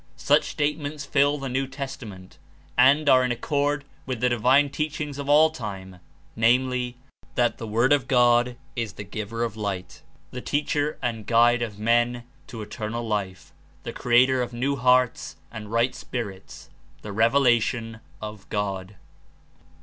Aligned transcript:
Such 0.17 0.45
state 0.49 0.79
ments 0.79 1.05
fill 1.05 1.37
the 1.37 1.47
New 1.47 1.67
Testament 1.67 2.39
and 2.75 3.07
are 3.07 3.23
in 3.23 3.31
accord 3.31 3.85
with 4.07 4.19
the 4.19 4.29
divine 4.29 4.71
teachings 4.71 5.19
of 5.19 5.29
all 5.29 5.51
time, 5.51 5.99
viz: 6.35 6.93
that 7.35 7.59
the 7.59 7.67
Word 7.67 7.93
of 7.93 8.07
God 8.07 8.57
is 8.75 8.93
the 8.93 9.03
giver 9.03 9.43
of 9.43 9.55
light, 9.55 10.01
the 10.31 10.41
teacher 10.41 10.97
and 11.03 11.27
guide 11.27 11.61
of 11.61 11.73
13 11.73 11.85
men 11.85 12.23
to 12.47 12.63
eternal 12.63 13.07
life, 13.07 13.53
the 13.83 13.93
creator 13.93 14.41
of 14.41 14.53
new 14.53 14.75
hearts 14.75 15.35
and 15.51 15.71
right 15.71 15.93
spirits, 15.93 16.71
the 17.03 17.13
revelation 17.13 17.99
of 18.23 18.49
God. 18.49 18.95